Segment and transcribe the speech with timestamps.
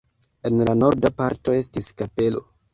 [0.49, 2.47] En la norda parto estis kapelo.